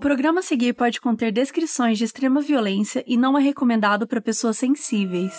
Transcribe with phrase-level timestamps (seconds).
[0.00, 4.56] programa a seguir pode conter descrições de extrema violência e não é recomendado para pessoas
[4.56, 5.32] sensíveis.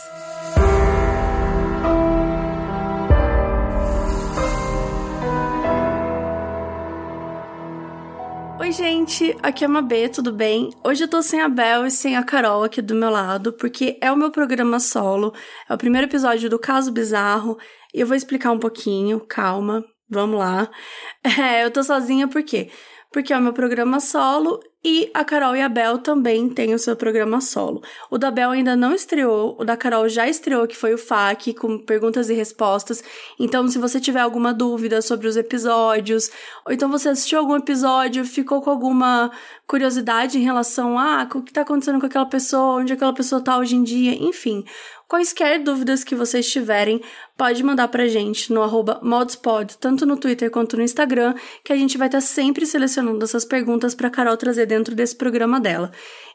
[8.60, 10.70] Oi, gente, aqui é a Mabê, tudo bem?
[10.86, 13.98] Hoje eu tô sem a Bel e sem a Carol aqui do meu lado, porque
[14.00, 15.34] é o meu programa solo,
[15.68, 17.58] é o primeiro episódio do Caso Bizarro,
[17.94, 20.70] e eu vou explicar um pouquinho, calma, vamos lá.
[21.24, 22.72] É, eu tô sozinha por quê?
[23.12, 26.80] Porque é o meu programa solo e a Carol e a Bel também têm o
[26.80, 27.84] seu programa solo.
[28.10, 31.54] O da Bel ainda não estreou, o da Carol já estreou, que foi o FAQ,
[31.54, 33.04] com perguntas e respostas.
[33.40, 36.32] Então, se você tiver alguma dúvida sobre os episódios,
[36.66, 39.30] ou então você assistiu algum episódio, ficou com alguma
[39.68, 43.40] curiosidade em relação a ah, o que está acontecendo com aquela pessoa, onde aquela pessoa
[43.40, 44.66] está hoje em dia, enfim.
[45.12, 47.02] Quaisquer dúvidas que vocês tiverem,
[47.38, 48.62] pode mandar pra gente no
[49.02, 53.22] modspod, tanto no Twitter quanto no Instagram, que a gente vai estar tá sempre selecionando
[53.22, 55.92] essas perguntas para Carol trazer dentro desse programa dela.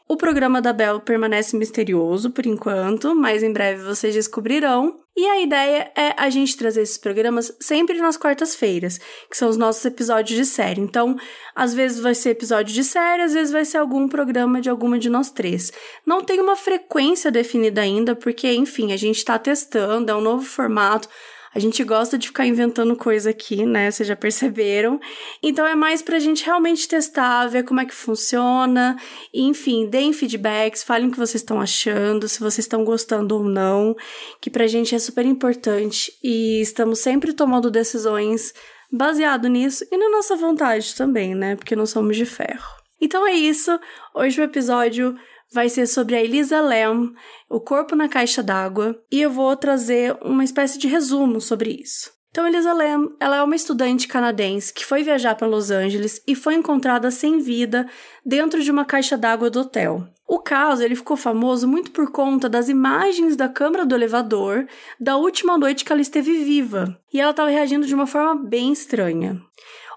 [0.09, 5.01] O programa da Bel permanece misterioso por enquanto, mas em breve vocês descobrirão.
[5.17, 9.57] E a ideia é a gente trazer esses programas sempre nas quartas-feiras, que são os
[9.57, 10.79] nossos episódios de série.
[10.79, 11.17] Então,
[11.53, 14.97] às vezes vai ser episódio de série, às vezes vai ser algum programa de alguma
[14.97, 15.73] de nós três.
[16.05, 20.45] Não tem uma frequência definida ainda, porque, enfim, a gente está testando, é um novo
[20.45, 21.09] formato.
[21.57, 23.89] A gente gosta de ficar inventando coisa aqui, né?
[23.89, 24.99] Vocês já perceberam.
[25.41, 28.95] Então é mais pra gente realmente testar, ver como é que funciona.
[29.33, 33.95] Enfim, deem feedbacks, falem o que vocês estão achando, se vocês estão gostando ou não,
[34.39, 36.13] que pra gente é super importante.
[36.23, 38.53] E estamos sempre tomando decisões
[38.91, 41.55] baseado nisso e na nossa vontade também, né?
[41.55, 42.69] Porque não somos de ferro.
[43.01, 43.79] Então é isso.
[44.13, 45.17] Hoje o episódio
[45.51, 47.13] vai ser sobre a Elisa Lam,
[47.49, 52.11] O Corpo na Caixa d'Água, e eu vou trazer uma espécie de resumo sobre isso.
[52.29, 56.35] Então, Elisa Lam, ela é uma estudante canadense que foi viajar para Los Angeles e
[56.35, 57.87] foi encontrada sem vida
[58.23, 60.07] dentro de uma caixa d'água do hotel.
[60.27, 64.67] O caso ele ficou famoso muito por conta das imagens da câmara do elevador
[64.99, 68.73] da última noite que ela esteve viva, e ela estava reagindo de uma forma bem
[68.73, 69.41] estranha.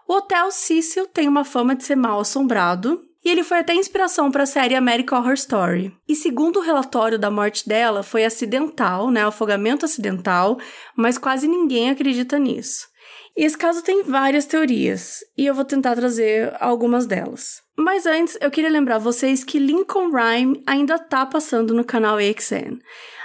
[0.09, 4.31] O Hotel Cecil tem uma fama de ser mal assombrado, e ele foi até inspiração
[4.31, 5.95] para a série American Horror Story.
[6.09, 10.59] E segundo o relatório da morte dela, foi acidental, né, afogamento acidental,
[10.97, 12.89] mas quase ninguém acredita nisso.
[13.37, 17.63] E esse caso tem várias teorias, e eu vou tentar trazer algumas delas.
[17.79, 22.79] Mas antes, eu queria lembrar vocês que Lincoln Rhyme ainda tá passando no canal AXN.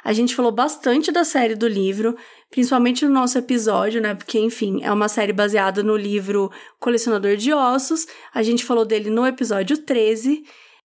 [0.04, 2.16] A gente falou bastante da série do livro,
[2.50, 4.16] principalmente no nosso episódio, né?
[4.16, 8.06] Porque, enfim, é uma série baseada no livro Colecionador de Ossos.
[8.34, 10.44] A gente falou dele no episódio 13.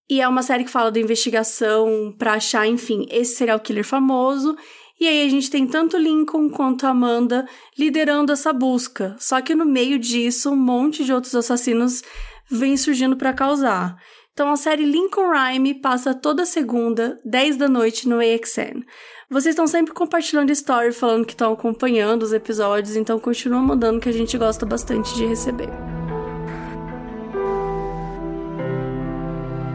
[0.09, 4.57] E é uma série que fala da investigação para achar, enfim, esse serial killer famoso.
[5.01, 9.17] E aí a gente tem tanto Lincoln quanto Amanda liderando essa busca.
[9.19, 12.03] Só que no meio disso, um monte de outros assassinos
[12.51, 13.97] vem surgindo para causar.
[14.35, 18.85] Então a série Lincoln Rhyme passa toda segunda, 10 da noite no AXN.
[19.31, 24.09] Vocês estão sempre compartilhando story falando que estão acompanhando os episódios, então continua mandando que
[24.09, 25.71] a gente gosta bastante de receber.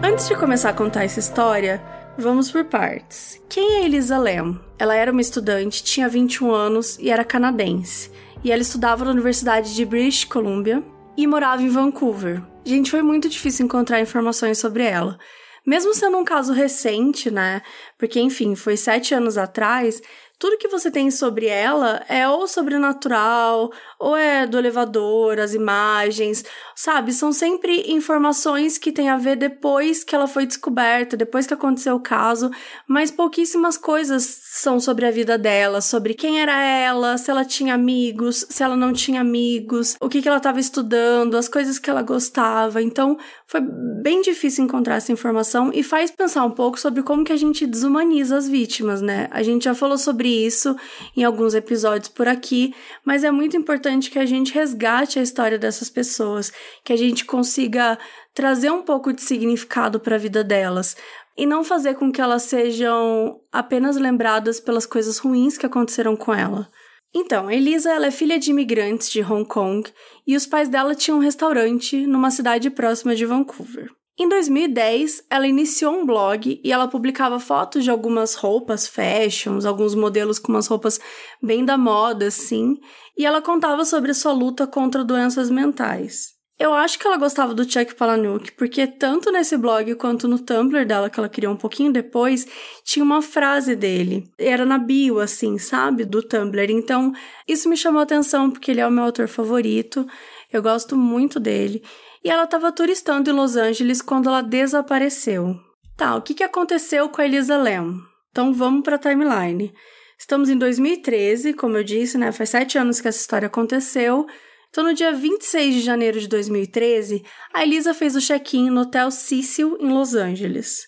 [0.03, 1.81] Antes de começar a contar essa história,
[2.17, 3.41] vamos por partes.
[3.49, 4.59] Quem é Elisa Lam?
[4.77, 8.11] Ela era uma estudante, tinha 21 anos e era canadense.
[8.43, 10.83] E ela estudava na Universidade de British Columbia
[11.17, 12.41] e morava em Vancouver.
[12.63, 15.17] Gente, foi muito difícil encontrar informações sobre ela.
[15.65, 17.61] Mesmo sendo um caso recente, né?
[17.97, 20.01] Porque, enfim, foi sete anos atrás,
[20.37, 26.43] tudo que você tem sobre ela é ou sobrenatural, ou é do elevador, as imagens,
[26.75, 27.13] sabe?
[27.13, 31.95] São sempre informações que têm a ver depois que ela foi descoberta, depois que aconteceu
[31.95, 32.51] o caso,
[32.87, 37.73] mas pouquíssimas coisas são sobre a vida dela, sobre quem era ela, se ela tinha
[37.73, 41.89] amigos, se ela não tinha amigos, o que, que ela estava estudando, as coisas que
[41.89, 42.81] ela gostava.
[42.81, 43.61] Então, foi
[44.03, 47.65] bem difícil encontrar essa informação e faz pensar um pouco sobre como que a gente
[47.65, 49.27] desumaniza as vítimas, né?
[49.31, 50.75] A gente já falou sobre isso
[51.15, 55.57] em alguns episódios por aqui, mas é muito importante que a gente resgate a história
[55.57, 56.51] dessas pessoas,
[56.83, 57.97] que a gente consiga
[58.33, 60.95] trazer um pouco de significado para a vida delas,
[61.37, 66.33] e não fazer com que elas sejam apenas lembradas pelas coisas ruins que aconteceram com
[66.33, 66.69] ela.
[67.13, 69.89] Então, Elisa ela é filha de imigrantes de Hong Kong
[70.27, 73.89] e os pais dela tinham um restaurante numa cidade próxima de Vancouver.
[74.17, 79.93] Em 2010, ela iniciou um blog e ela publicava fotos de algumas roupas fashions, alguns
[79.93, 81.01] modelos com umas roupas
[81.43, 82.77] bem da moda, assim,
[83.17, 86.35] e ela contava sobre a sua luta contra doenças mentais.
[86.57, 90.85] Eu acho que ela gostava do Chuck Palahniuk, porque tanto nesse blog quanto no Tumblr
[90.85, 92.47] dela, que ela criou um pouquinho depois,
[92.85, 94.31] tinha uma frase dele.
[94.37, 96.05] Era na bio, assim, sabe?
[96.05, 96.71] Do Tumblr.
[96.71, 97.11] Então,
[97.45, 100.07] isso me chamou a atenção, porque ele é o meu autor favorito.
[100.55, 101.83] Eu gosto muito dele.
[102.23, 105.59] e ela estava turistando em Los Angeles quando ela desapareceu.
[105.97, 107.99] Tá, o que, que aconteceu com a Elisa Lam?
[108.31, 109.73] Então vamos para a timeline.
[110.17, 112.31] Estamos em 2013, como eu disse, né?
[112.31, 114.25] Faz sete anos que essa história aconteceu.
[114.69, 117.23] Então, no dia 26 de janeiro de 2013,
[117.53, 120.87] a Elisa fez o check-in no Hotel Cecil, em Los Angeles.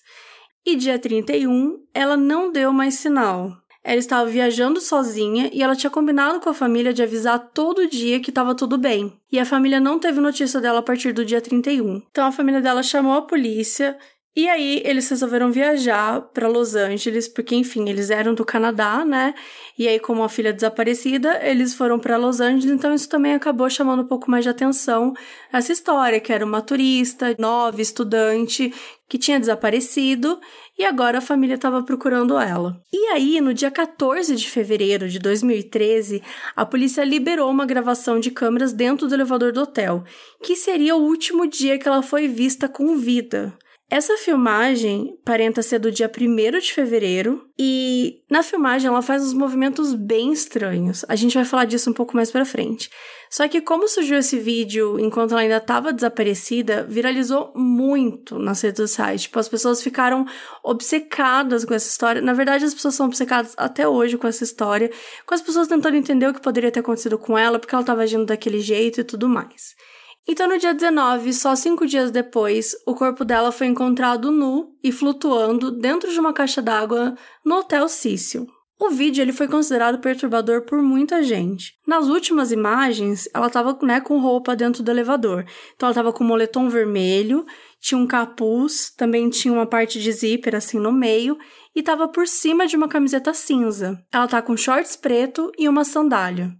[0.65, 3.51] E dia 31, ela não deu mais sinal.
[3.83, 8.19] Ela estava viajando sozinha e ela tinha combinado com a família de avisar todo dia
[8.19, 9.13] que estava tudo bem.
[9.31, 12.01] E a família não teve notícia dela a partir do dia 31.
[12.09, 13.97] Então a família dela chamou a polícia
[14.37, 19.33] e aí eles resolveram viajar para Los Angeles, porque enfim, eles eram do Canadá, né?
[19.75, 23.67] E aí como a filha desaparecida, eles foram para Los Angeles, então isso também acabou
[23.67, 25.11] chamando um pouco mais de atenção
[25.51, 28.71] essa história, que era uma turista, nova, estudante,
[29.09, 30.39] que tinha desaparecido
[30.77, 32.79] e agora a família estava procurando ela.
[32.93, 36.21] E aí, no dia 14 de fevereiro de 2013,
[36.55, 40.03] a polícia liberou uma gravação de câmeras dentro do elevador do hotel,
[40.43, 43.57] que seria o último dia que ela foi vista com vida.
[43.89, 49.31] Essa filmagem parenta ser do dia 1 de fevereiro e na filmagem ela faz uns
[49.31, 51.05] movimentos bem estranhos.
[51.07, 52.89] A gente vai falar disso um pouco mais pra frente.
[53.29, 58.81] Só que como surgiu esse vídeo enquanto ela ainda estava desaparecida, viralizou muito nas redes
[58.81, 59.21] sociais.
[59.21, 60.25] Tipo, as pessoas ficaram
[60.61, 62.21] obcecadas com essa história.
[62.21, 64.91] Na verdade, as pessoas são obcecadas até hoje com essa história,
[65.25, 68.01] com as pessoas tentando entender o que poderia ter acontecido com ela, porque ela estava
[68.01, 69.77] agindo daquele jeito e tudo mais.
[70.27, 74.91] Então, no dia 19, só cinco dias depois, o corpo dela foi encontrado nu e
[74.91, 77.15] flutuando dentro de uma caixa d'água
[77.45, 78.45] no Hotel Cício.
[78.79, 81.73] O vídeo ele foi considerado perturbador por muita gente.
[81.87, 85.45] Nas últimas imagens, ela estava né, com roupa dentro do elevador.
[85.75, 87.43] Então, ela estava com moletom vermelho,
[87.79, 91.37] tinha um capuz, também tinha uma parte de zíper assim no meio
[91.75, 93.97] e estava por cima de uma camiseta cinza.
[94.11, 96.51] Ela tá com shorts preto e uma sandália.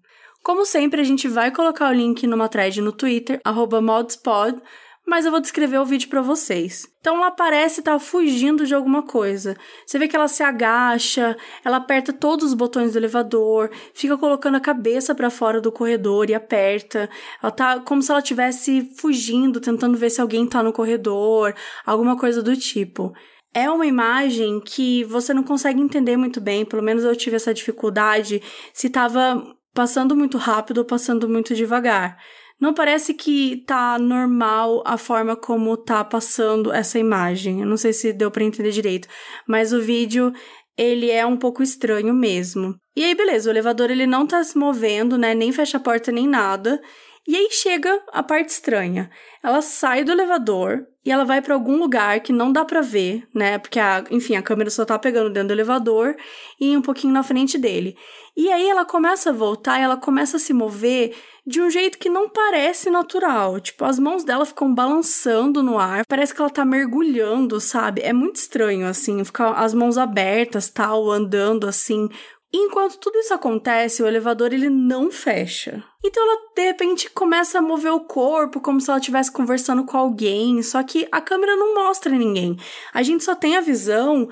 [0.47, 3.41] Como sempre, a gente vai colocar o link numa thread no Twitter,
[3.83, 4.57] modspod,
[5.05, 6.88] mas eu vou descrever o vídeo para vocês.
[7.01, 9.57] Então ela parece estar tá fugindo de alguma coisa.
[9.85, 11.35] Você vê que ela se agacha,
[11.65, 16.29] ela aperta todos os botões do elevador, fica colocando a cabeça para fora do corredor
[16.29, 17.09] e aperta.
[17.43, 21.53] Ela tá como se ela estivesse fugindo, tentando ver se alguém tá no corredor,
[21.85, 23.13] alguma coisa do tipo.
[23.53, 27.53] É uma imagem que você não consegue entender muito bem, pelo menos eu tive essa
[27.53, 28.41] dificuldade,
[28.73, 32.18] se estava passando muito rápido ou passando muito devagar.
[32.59, 37.62] Não parece que tá normal a forma como tá passando essa imagem.
[37.62, 39.07] Eu não sei se deu para entender direito,
[39.47, 40.33] mas o vídeo
[40.75, 42.74] ele é um pouco estranho mesmo.
[42.95, 46.12] E aí beleza, o elevador ele não tá se movendo, né, nem fecha a porta
[46.12, 46.81] nem nada.
[47.27, 49.09] E aí chega a parte estranha.
[49.44, 53.27] Ela sai do elevador e ela vai para algum lugar que não dá para ver,
[53.35, 53.57] né?
[53.57, 56.15] Porque a, enfim, a câmera só tá pegando dentro do elevador
[56.59, 57.97] e um pouquinho na frente dele.
[58.35, 61.15] E aí ela começa a voltar, e ela começa a se mover
[61.45, 63.59] de um jeito que não parece natural.
[63.59, 68.01] Tipo, as mãos dela ficam balançando no ar, parece que ela tá mergulhando, sabe?
[68.01, 72.09] É muito estranho assim, ficar as mãos abertas, tal, andando assim,
[72.53, 75.83] enquanto tudo isso acontece, o elevador ele não fecha.
[76.03, 79.97] Então ela de repente começa a mover o corpo como se ela estivesse conversando com
[79.97, 82.57] alguém, só que a câmera não mostra ninguém.
[82.94, 84.27] A gente só tem a visão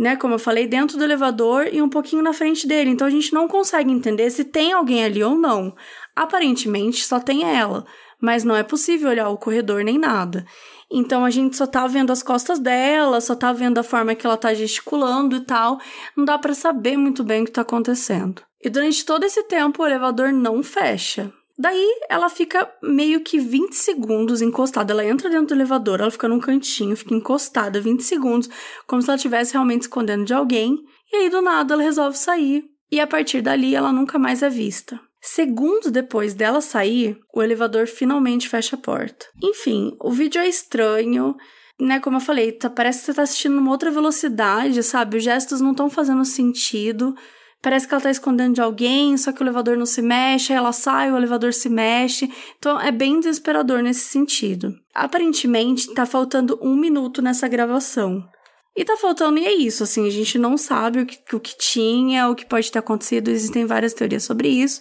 [0.00, 2.88] né, como eu falei, dentro do elevador e um pouquinho na frente dele.
[2.88, 5.76] Então a gente não consegue entender se tem alguém ali ou não.
[6.16, 7.84] Aparentemente só tem ela,
[8.18, 10.46] mas não é possível olhar o corredor nem nada.
[10.90, 14.26] Então a gente só tá vendo as costas dela, só tá vendo a forma que
[14.26, 15.78] ela tá gesticulando e tal.
[16.16, 18.42] Não dá para saber muito bem o que tá acontecendo.
[18.62, 21.32] E durante todo esse tempo o elevador não fecha.
[21.56, 24.92] Daí ela fica meio que 20 segundos encostada.
[24.92, 28.48] Ela entra dentro do elevador, ela fica num cantinho, fica encostada 20 segundos,
[28.86, 30.82] como se ela estivesse realmente escondendo de alguém.
[31.12, 32.64] E aí do nada ela resolve sair.
[32.90, 34.98] E a partir dali ela nunca mais é vista.
[35.22, 39.26] Segundos depois dela sair, o elevador finalmente fecha a porta.
[39.42, 41.36] Enfim, o vídeo é estranho,
[41.78, 42.00] né?
[42.00, 45.18] Como eu falei, tá, parece que você tá assistindo numa outra velocidade, sabe?
[45.18, 47.14] Os gestos não estão fazendo sentido.
[47.62, 50.56] Parece que ela tá escondendo de alguém, só que o elevador não se mexe, aí
[50.56, 52.30] ela sai, o elevador se mexe.
[52.58, 54.74] Então é bem desesperador nesse sentido.
[54.94, 58.26] Aparentemente, tá faltando um minuto nessa gravação.
[58.74, 61.58] E tá faltando, e é isso, assim, a gente não sabe o que, o que
[61.58, 64.80] tinha, o que pode ter acontecido, existem várias teorias sobre isso.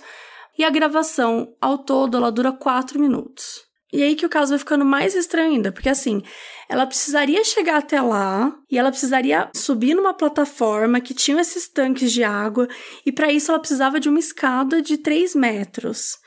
[0.59, 3.61] E a gravação, ao todo, ela dura quatro minutos.
[3.93, 6.21] E aí que o caso vai ficando mais estranho ainda, porque assim,
[6.67, 12.11] ela precisaria chegar até lá e ela precisaria subir numa plataforma que tinha esses tanques
[12.11, 12.67] de água,
[13.05, 16.17] e para isso ela precisava de uma escada de 3 metros.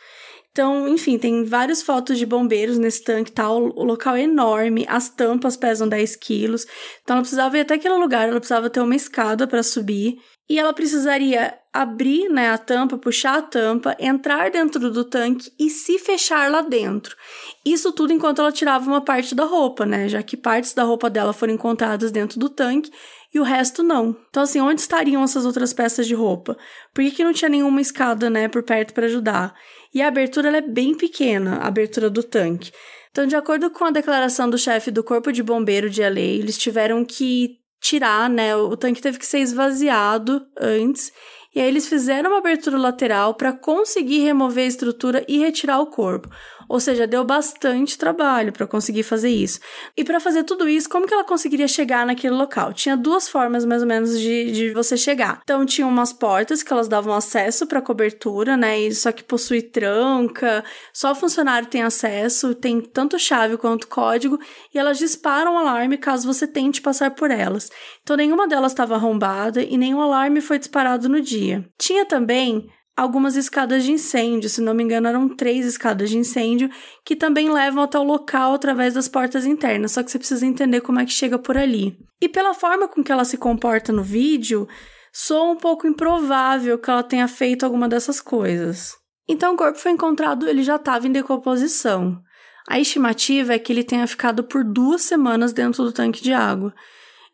[0.50, 3.62] Então, enfim, tem várias fotos de bombeiros nesse tanque tal.
[3.62, 6.66] O local é enorme, as tampas pesam 10 quilos.
[7.02, 10.18] Então, ela precisava ir até aquele lugar, ela precisava ter uma escada para subir.
[10.50, 15.70] E ela precisaria abrir né, a tampa, puxar a tampa, entrar dentro do tanque e
[15.70, 17.16] se fechar lá dentro.
[17.64, 20.08] Isso tudo enquanto ela tirava uma parte da roupa, né?
[20.08, 22.90] Já que partes da roupa dela foram encontradas dentro do tanque
[23.32, 24.14] e o resto não.
[24.28, 26.58] Então, assim, onde estariam essas outras peças de roupa?
[26.92, 29.54] Por que, que não tinha nenhuma escada, né, por perto para ajudar?
[29.94, 32.70] E a abertura é bem pequena, a abertura do tanque.
[33.10, 36.58] Então, de acordo com a declaração do chefe do Corpo de Bombeiro de LA, eles
[36.58, 38.54] tiveram que tirar, né?
[38.56, 41.12] O tanque teve que ser esvaziado antes.
[41.54, 45.87] E aí eles fizeram uma abertura lateral para conseguir remover a estrutura e retirar o
[45.87, 46.28] corpo.
[46.72, 49.60] Ou seja, deu bastante trabalho para conseguir fazer isso.
[49.94, 52.72] E para fazer tudo isso, como que ela conseguiria chegar naquele local?
[52.72, 55.40] Tinha duas formas mais ou menos de, de você chegar.
[55.42, 58.80] Então tinha umas portas que elas davam acesso para cobertura, né?
[58.80, 60.64] E só que possui tranca,
[60.94, 64.38] só funcionário tem acesso, tem tanto chave quanto código
[64.74, 67.68] e elas disparam o alarme caso você tente passar por elas.
[68.02, 71.68] Então nenhuma delas estava arrombada e nenhum alarme foi disparado no dia.
[71.78, 76.70] Tinha também algumas escadas de incêndio, se não me engano, eram três escadas de incêndio
[77.04, 80.80] que também levam até o local através das portas internas, só que você precisa entender
[80.80, 81.96] como é que chega por ali.
[82.20, 84.68] E pela forma com que ela se comporta no vídeo,
[85.12, 88.94] soa um pouco improvável que ela tenha feito alguma dessas coisas.
[89.28, 92.20] Então o corpo foi encontrado, ele já estava em decomposição.
[92.68, 96.72] A estimativa é que ele tenha ficado por duas semanas dentro do tanque de água.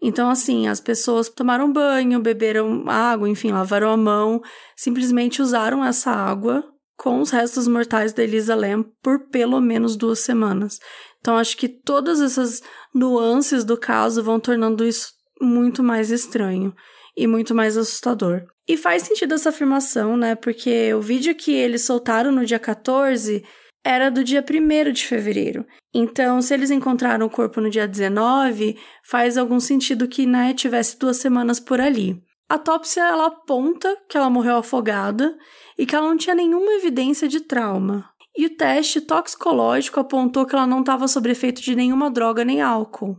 [0.01, 4.41] Então, assim, as pessoas tomaram banho, beberam água, enfim, lavaram a mão,
[4.77, 6.65] simplesmente usaram essa água
[6.97, 10.79] com os restos mortais da Elisa Lam por pelo menos duas semanas.
[11.21, 12.63] Então, acho que todas essas
[12.95, 16.75] nuances do caso vão tornando isso muito mais estranho
[17.17, 18.43] e muito mais assustador.
[18.69, 20.35] E faz sentido essa afirmação, né?
[20.35, 23.45] Porque o vídeo que eles soltaram no dia 14
[23.89, 25.65] era do dia 1 de fevereiro.
[25.95, 30.99] Então, se eles encontraram o corpo no dia 19, faz algum sentido que né, tivesse
[30.99, 32.23] duas semanas por ali.
[32.51, 35.35] A autópsia ela aponta que ela morreu afogada
[35.79, 38.05] e que ela não tinha nenhuma evidência de trauma.
[38.37, 42.61] E o teste toxicológico apontou que ela não estava sob efeito de nenhuma droga nem
[42.61, 43.17] álcool.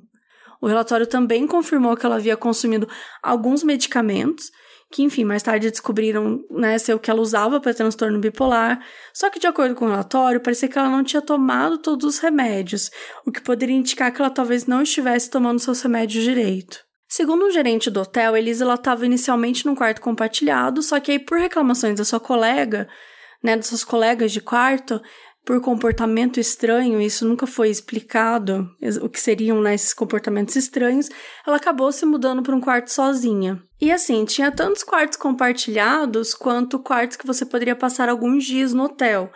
[0.62, 2.88] O relatório também confirmou que ela havia consumido
[3.24, 4.52] alguns medicamentos
[4.92, 8.84] que, enfim, mais tarde descobriram né, ser o que ela usava para transtorno bipolar.
[9.14, 12.20] Só que, de acordo com o relatório, parecia que ela não tinha tomado todos os
[12.20, 12.90] remédios,
[13.26, 16.80] o que poderia indicar que ela talvez não estivesse tomando seus remédios direito.
[17.08, 21.40] Segundo um gerente do hotel, Elisa estava inicialmente num quarto compartilhado, só que aí, por
[21.40, 22.88] reclamações da sua colega,
[23.44, 25.02] né, das suas colegas de quarto,
[25.46, 28.70] por comportamento estranho, isso nunca foi explicado,
[29.02, 31.10] o que seriam né, esses comportamentos estranhos,
[31.46, 33.60] ela acabou se mudando para um quarto sozinha.
[33.82, 38.84] E assim, tinha tantos quartos compartilhados quanto quartos que você poderia passar alguns dias no
[38.84, 39.32] hotel.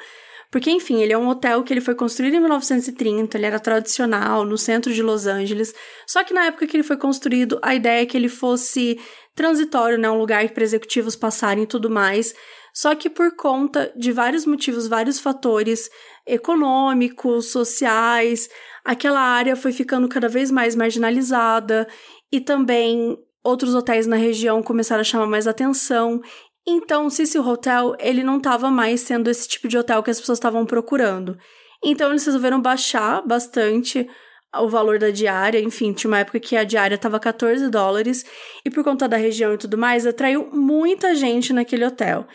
[0.51, 4.45] Porque, enfim, ele é um hotel que ele foi construído em 1930, ele era tradicional,
[4.45, 5.73] no centro de Los Angeles.
[6.05, 8.99] Só que na época que ele foi construído, a ideia é que ele fosse
[9.33, 10.07] transitório, né?
[10.11, 12.35] Um lugar para executivos passarem e tudo mais.
[12.71, 15.89] Só que por conta de vários motivos, vários fatores
[16.27, 18.47] econômicos, sociais,
[18.85, 21.87] aquela área foi ficando cada vez mais marginalizada
[22.31, 26.21] e também outros hotéis na região começaram a chamar mais atenção.
[26.65, 30.37] Então, o Hotel, ele não estava mais sendo esse tipo de hotel que as pessoas
[30.37, 31.37] estavam procurando.
[31.83, 34.07] Então, eles resolveram baixar bastante
[34.55, 38.23] o valor da diária, enfim, tinha uma época que a diária estava 14 dólares,
[38.63, 42.27] e por conta da região e tudo mais, atraiu muita gente naquele hotel.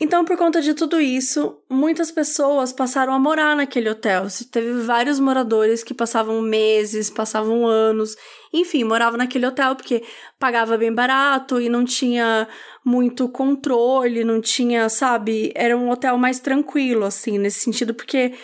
[0.00, 4.26] Então, por conta de tudo isso, muitas pessoas passaram a morar naquele hotel.
[4.50, 8.16] Teve vários moradores que passavam meses, passavam anos,
[8.52, 10.02] enfim, moravam naquele hotel porque
[10.38, 12.48] pagava bem barato e não tinha
[12.84, 15.52] muito controle, não tinha, sabe?
[15.54, 18.34] Era um hotel mais tranquilo, assim, nesse sentido, porque,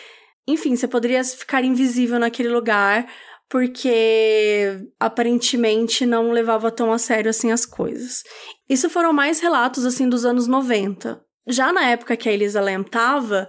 [0.47, 3.09] enfim, você poderia ficar invisível naquele lugar
[3.49, 8.23] porque aparentemente não levava tão a sério assim as coisas.
[8.69, 11.21] Isso foram mais relatos assim dos anos 90.
[11.47, 13.49] Já na época que a Elisa Lam tava,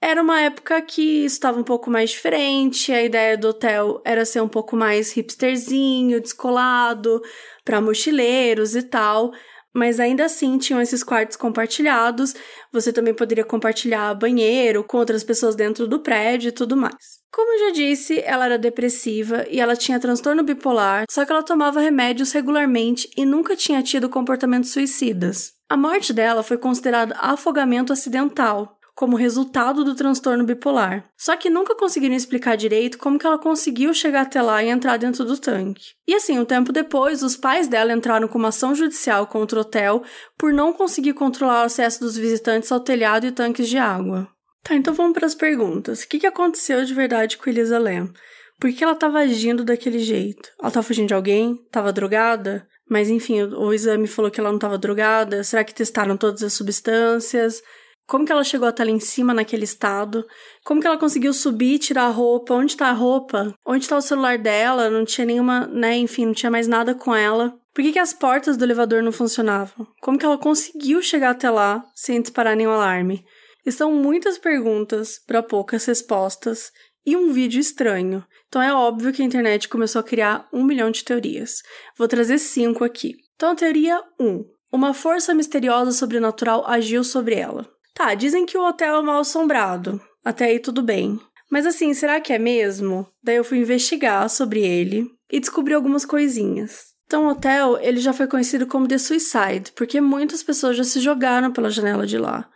[0.00, 4.40] era uma época que estava um pouco mais diferente, a ideia do hotel era ser
[4.40, 7.22] um pouco mais hipsterzinho, descolado,
[7.64, 9.32] para mochileiros e tal,
[9.72, 12.34] mas ainda assim tinham esses quartos compartilhados,
[12.72, 17.22] você também poderia compartilhar banheiro com outras pessoas dentro do prédio e tudo mais.
[17.32, 21.42] Como eu já disse, ela era depressiva e ela tinha transtorno bipolar, só que ela
[21.42, 25.52] tomava remédios regularmente e nunca tinha tido comportamentos suicidas.
[25.72, 31.08] A morte dela foi considerada afogamento acidental, como resultado do transtorno bipolar.
[31.16, 34.98] Só que nunca conseguiram explicar direito como que ela conseguiu chegar até lá e entrar
[34.98, 35.94] dentro do tanque.
[36.06, 39.62] E assim, um tempo depois, os pais dela entraram com uma ação judicial contra o
[39.62, 40.02] hotel
[40.36, 44.28] por não conseguir controlar o acesso dos visitantes ao telhado e tanques de água.
[44.62, 46.02] Tá, então vamos para as perguntas.
[46.02, 48.12] O que, que aconteceu de verdade com Elisa Lam?
[48.60, 50.50] Por que ela estava agindo daquele jeito?
[50.60, 51.58] Ela estava fugindo de alguém?
[51.64, 52.68] Estava drogada?
[52.92, 55.42] Mas enfim, o, exame falou que ela não estava drogada.
[55.42, 57.62] Será que testaram todas as substâncias?
[58.06, 60.26] Como que ela chegou até lá em cima naquele estado?
[60.62, 62.52] Como que ela conseguiu subir, tirar a roupa?
[62.52, 63.54] Onde tá a roupa?
[63.64, 64.90] Onde tá o celular dela?
[64.90, 65.96] Não tinha nenhuma, né?
[65.96, 67.58] Enfim, não tinha mais nada com ela.
[67.72, 69.86] Por que, que as portas do elevador não funcionavam?
[70.02, 73.24] Como que ela conseguiu chegar até lá sem disparar nenhum alarme?
[73.64, 76.70] Estão muitas perguntas para poucas respostas
[77.04, 78.24] e um vídeo estranho.
[78.48, 81.62] Então é óbvio que a internet começou a criar um milhão de teorias.
[81.96, 83.14] Vou trazer cinco aqui.
[83.34, 84.24] Então, teoria 1.
[84.24, 87.68] Um, uma força misteriosa sobrenatural agiu sobre ela.
[87.94, 90.00] Tá, dizem que o hotel é mal assombrado.
[90.24, 91.18] Até aí tudo bem.
[91.50, 93.06] Mas assim, será que é mesmo?
[93.22, 96.92] Daí eu fui investigar sobre ele e descobri algumas coisinhas.
[97.04, 101.00] Então, o hotel, ele já foi conhecido como The Suicide, porque muitas pessoas já se
[101.00, 102.48] jogaram pela janela de lá.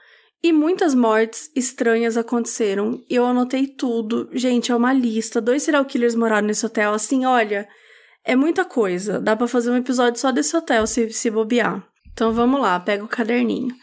[0.43, 3.03] E muitas mortes estranhas aconteceram.
[3.09, 4.29] Eu anotei tudo.
[4.33, 5.41] Gente, é uma lista.
[5.41, 6.93] Dois serial killers moraram nesse hotel.
[6.93, 7.69] Assim, olha,
[8.25, 9.21] é muita coisa.
[9.21, 11.87] Dá para fazer um episódio só desse hotel se, se bobear.
[12.13, 13.75] Então vamos lá, pega o caderninho.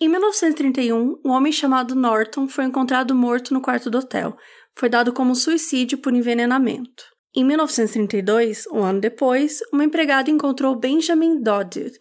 [0.00, 4.36] Em 1931, um homem chamado Norton foi encontrado morto no quarto do hotel.
[4.74, 7.04] Foi dado como suicídio por envenenamento.
[7.34, 11.92] Em 1932, um ano depois, uma empregada encontrou Benjamin Dodd,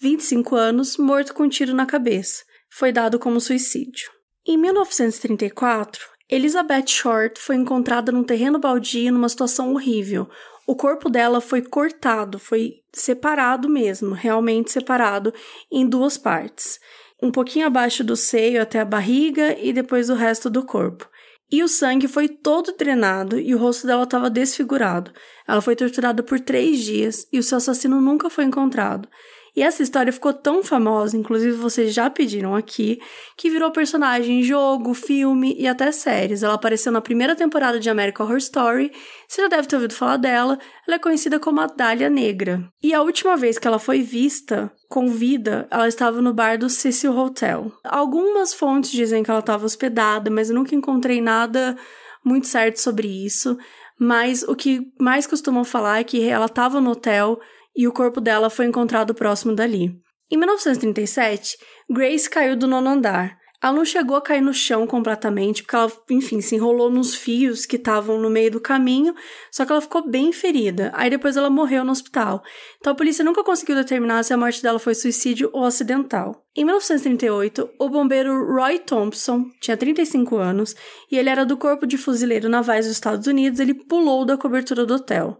[0.00, 2.42] 25 anos, morto com um tiro na cabeça.
[2.70, 4.10] Foi dado como suicídio.
[4.46, 10.28] Em 1934, Elizabeth Short foi encontrada num terreno baldio numa situação horrível.
[10.66, 15.34] O corpo dela foi cortado, foi separado mesmo, realmente separado
[15.70, 16.78] em duas partes
[17.22, 21.08] um pouquinho abaixo do seio até a barriga e depois o resto do corpo.
[21.52, 25.12] E o sangue foi todo drenado e o rosto dela estava desfigurado.
[25.46, 29.08] Ela foi torturada por três dias e o seu assassino nunca foi encontrado.
[29.56, 33.00] E essa história ficou tão famosa, inclusive vocês já pediram aqui,
[33.36, 36.42] que virou personagem em jogo, filme e até séries.
[36.42, 38.92] Ela apareceu na primeira temporada de American Horror Story.
[39.26, 40.58] Você já deve ter ouvido falar dela.
[40.86, 42.62] Ela é conhecida como a Dália Negra.
[42.82, 46.68] E a última vez que ela foi vista com vida, ela estava no bar do
[46.68, 47.72] Cecil Hotel.
[47.84, 51.76] Algumas fontes dizem que ela estava hospedada, mas eu nunca encontrei nada
[52.24, 53.56] muito certo sobre isso.
[53.98, 57.38] Mas o que mais costumam falar é que ela estava no hotel
[57.76, 59.90] e o corpo dela foi encontrado próximo dali.
[60.30, 61.58] Em 1937,
[61.90, 63.40] Grace caiu do nono andar.
[63.62, 67.66] Ela não chegou a cair no chão completamente, porque ela, enfim, se enrolou nos fios
[67.66, 69.14] que estavam no meio do caminho,
[69.52, 70.90] só que ela ficou bem ferida.
[70.94, 72.42] Aí depois ela morreu no hospital.
[72.78, 76.42] Então a polícia nunca conseguiu determinar se a morte dela foi suicídio ou acidental.
[76.56, 80.74] Em 1938, o bombeiro Roy Thompson tinha 35 anos
[81.12, 83.60] e ele era do Corpo de Fuzileiro Navais dos Estados Unidos.
[83.60, 85.38] Ele pulou da cobertura do hotel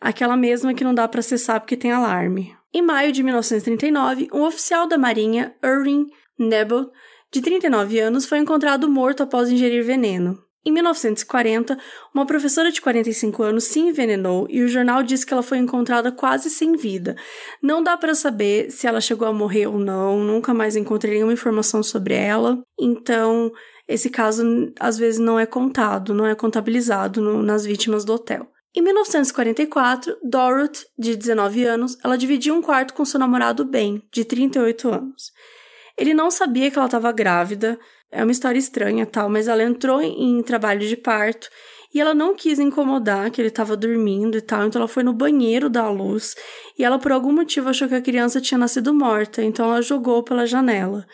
[0.00, 2.56] aquela mesma que não dá para acessar porque tem alarme.
[2.72, 6.06] Em maio de 1939, um oficial da Marinha, Irving
[6.38, 6.90] Nebel,
[7.32, 10.38] de 39 anos, foi encontrado morto após ingerir veneno.
[10.64, 11.78] Em 1940,
[12.14, 16.12] uma professora de 45 anos se envenenou e o jornal diz que ela foi encontrada
[16.12, 17.16] quase sem vida.
[17.62, 21.32] Não dá para saber se ela chegou a morrer ou não, nunca mais encontrei nenhuma
[21.32, 22.62] informação sobre ela.
[22.78, 23.50] Então,
[23.88, 24.44] esse caso
[24.78, 28.46] às vezes não é contado, não é contabilizado no, nas vítimas do hotel.
[28.74, 34.24] Em 1944, Dorothy, de 19 anos, ela dividia um quarto com seu namorado Ben, de
[34.24, 35.32] 38 anos.
[35.98, 37.78] Ele não sabia que ela estava grávida,
[38.12, 41.48] é uma história estranha tal, mas ela entrou em trabalho de parto
[41.92, 45.12] e ela não quis incomodar que ele estava dormindo e tal, então ela foi no
[45.12, 46.36] banheiro dar luz
[46.78, 50.22] e ela por algum motivo achou que a criança tinha nascido morta, então ela jogou
[50.22, 51.06] pela janela.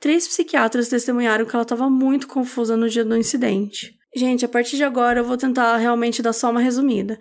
[0.00, 3.99] Três psiquiatras testemunharam que ela estava muito confusa no dia do incidente.
[4.14, 7.18] Gente, a partir de agora eu vou tentar realmente dar só uma resumida.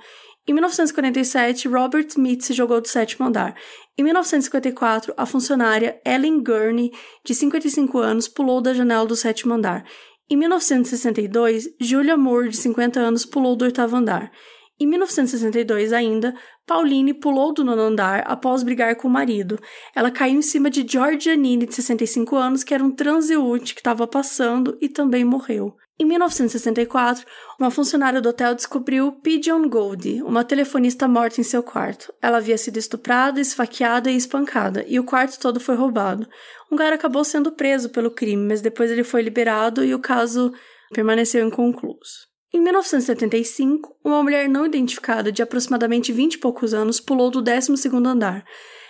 [0.47, 3.56] Em 1947, Robert Smith se jogou do sétimo andar.
[3.95, 6.91] Em 1954, a funcionária Ellen Gurney,
[7.23, 9.86] de 55 anos, pulou da janela do sétimo andar.
[10.28, 14.32] Em 1962, Julia Moore, de 50 anos, pulou do oitavo andar.
[14.80, 16.34] Em 1962 ainda,
[16.65, 19.60] Pauline pulou do nono andar após brigar com o marido.
[19.95, 23.82] Ela caiu em cima de George Janine, de 65 anos, que era um transeúnte que
[23.82, 25.75] estava passando e também morreu.
[26.02, 27.26] Em 1964,
[27.60, 32.14] uma funcionária do hotel descobriu Pigeon Goldie, uma telefonista morta em seu quarto.
[32.22, 36.26] Ela havia sido estuprada, esfaqueada e espancada, e o quarto todo foi roubado.
[36.72, 40.54] Um cara acabou sendo preso pelo crime, mas depois ele foi liberado e o caso
[40.94, 42.30] permaneceu inconcluso.
[42.54, 47.74] Em 1975, uma mulher não identificada de aproximadamente 20 e poucos anos pulou do 12
[48.06, 48.46] andar.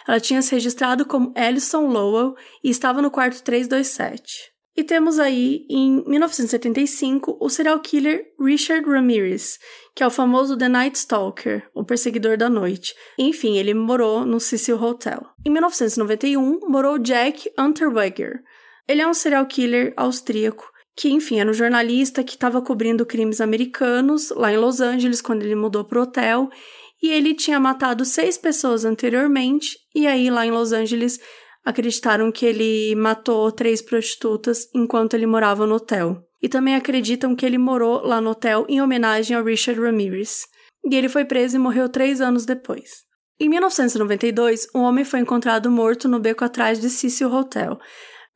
[0.07, 4.58] Ela tinha se registrado como Alison Lowell e estava no quarto 327.
[4.79, 9.59] E temos aí, em 1975, o serial killer Richard Ramirez,
[9.93, 12.95] que é o famoso The Night Stalker, o perseguidor da noite.
[13.17, 15.21] Enfim, ele morou no Cecil Hotel.
[15.45, 18.39] Em 1991, morou Jack Unterweger.
[18.87, 20.65] Ele é um serial killer austríaco
[20.95, 25.43] que, enfim, era um jornalista que estava cobrindo crimes americanos lá em Los Angeles quando
[25.43, 26.49] ele mudou para o hotel
[27.01, 31.19] e ele tinha matado seis pessoas anteriormente, e aí lá em Los Angeles
[31.65, 36.23] acreditaram que ele matou três prostitutas enquanto ele morava no hotel.
[36.41, 40.47] E também acreditam que ele morou lá no hotel em homenagem ao Richard Ramirez.
[40.85, 43.03] E ele foi preso e morreu três anos depois.
[43.39, 47.77] Em 1992, um homem foi encontrado morto no beco atrás de Cecil Hotel.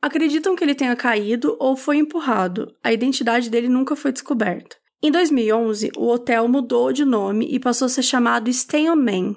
[0.00, 2.74] Acreditam que ele tenha caído ou foi empurrado.
[2.82, 4.76] A identidade dele nunca foi descoberta.
[5.02, 9.36] Em 2011, o hotel mudou de nome e passou a ser chamado Stay on Main.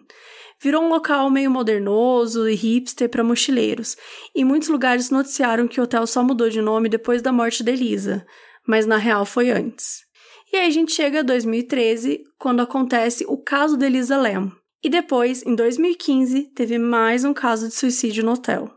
[0.61, 3.95] Virou um local meio modernoso e hipster para mochileiros,
[4.35, 7.71] e muitos lugares noticiaram que o hotel só mudou de nome depois da morte de
[7.71, 8.25] Elisa,
[8.67, 10.05] mas na real foi antes.
[10.51, 14.51] E aí a gente chega a 2013, quando acontece o caso de Elisa Lam.
[14.83, 18.71] E depois, em 2015, teve mais um caso de suicídio no hotel.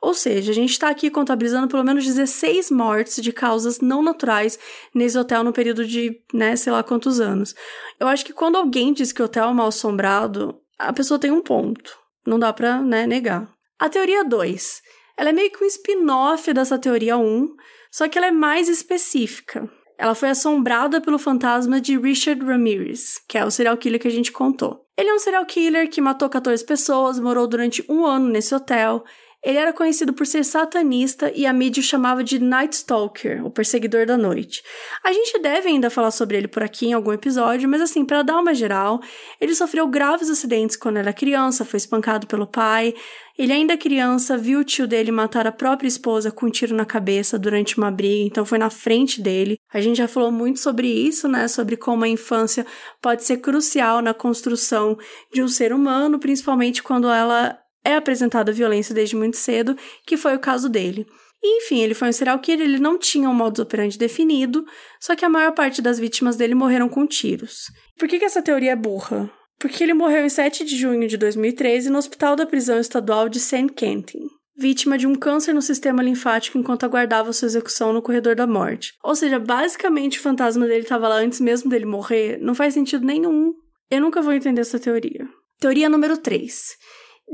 [0.00, 4.58] Ou seja, a gente está aqui contabilizando pelo menos 16 mortes de causas não naturais
[4.94, 7.54] nesse hotel no período de, né, sei lá quantos anos.
[7.98, 11.30] Eu acho que quando alguém diz que o hotel é mal assombrado, a pessoa tem
[11.30, 11.98] um ponto.
[12.26, 13.50] Não dá pra, né, negar.
[13.78, 14.82] A teoria 2.
[15.16, 17.48] Ela é meio que um spin-off dessa teoria 1,
[17.90, 19.70] só que ela é mais específica.
[19.98, 24.10] Ela foi assombrada pelo fantasma de Richard Ramirez, que é o serial killer que a
[24.10, 24.86] gente contou.
[24.96, 29.04] Ele é um serial killer que matou 14 pessoas, morou durante um ano nesse hotel
[29.42, 33.50] ele era conhecido por ser satanista e a mídia o chamava de Night Stalker, o
[33.50, 34.62] perseguidor da noite.
[35.02, 38.22] A gente deve ainda falar sobre ele por aqui em algum episódio, mas assim, para
[38.22, 39.00] dar uma geral,
[39.40, 42.94] ele sofreu graves acidentes quando era criança, foi espancado pelo pai.
[43.38, 46.84] Ele ainda criança viu o tio dele matar a própria esposa com um tiro na
[46.84, 49.56] cabeça durante uma briga, então foi na frente dele.
[49.72, 51.48] A gente já falou muito sobre isso, né?
[51.48, 52.66] Sobre como a infância
[53.00, 54.98] pode ser crucial na construção
[55.32, 60.34] de um ser humano, principalmente quando ela é apresentada violência desde muito cedo, que foi
[60.34, 61.06] o caso dele.
[61.42, 64.64] E, enfim, ele foi um serial killer, ele não tinha um modus operandi definido,
[65.00, 67.64] só que a maior parte das vítimas dele morreram com tiros.
[67.98, 69.30] Por que, que essa teoria é burra?
[69.58, 73.40] Porque ele morreu em 7 de junho de 2013 no hospital da prisão estadual de
[73.40, 73.68] St.
[73.74, 78.46] Quentin, vítima de um câncer no sistema linfático enquanto aguardava sua execução no corredor da
[78.46, 78.92] morte.
[79.02, 82.38] Ou seja, basicamente o fantasma dele estava lá antes mesmo dele morrer.
[82.40, 83.52] Não faz sentido nenhum.
[83.90, 85.26] Eu nunca vou entender essa teoria.
[85.58, 86.76] Teoria número 3.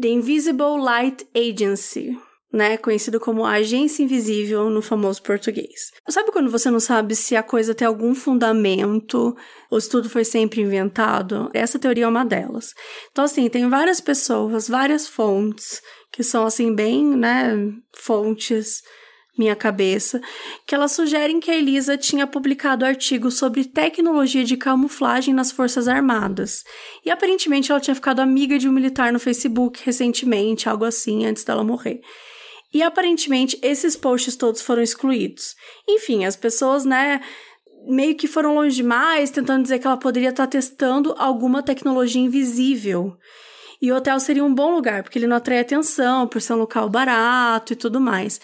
[0.00, 2.18] The Invisible Light Agency,
[2.52, 5.90] né, conhecido como Agência Invisível no famoso português.
[6.08, 9.36] Sabe quando você não sabe se a coisa tem algum fundamento
[9.70, 11.50] ou se tudo foi sempre inventado?
[11.52, 12.72] Essa teoria é uma delas.
[13.10, 15.82] Então, assim, tem várias pessoas, várias fontes
[16.12, 17.54] que são, assim, bem, né,
[17.94, 18.82] fontes
[19.36, 20.20] minha cabeça,
[20.66, 25.88] que elas sugerem que a Elisa tinha publicado artigos sobre tecnologia de camuflagem nas Forças
[25.88, 26.64] Armadas.
[27.04, 31.44] E aparentemente ela tinha ficado amiga de um militar no Facebook recentemente, algo assim, antes
[31.44, 32.00] dela morrer.
[32.72, 35.54] E aparentemente esses posts todos foram excluídos.
[35.88, 37.20] Enfim, as pessoas, né,
[37.86, 43.16] meio que foram longe demais, tentando dizer que ela poderia estar testando alguma tecnologia invisível.
[43.80, 46.58] E o hotel seria um bom lugar, porque ele não atrai atenção, por ser um
[46.58, 48.40] local barato e tudo mais.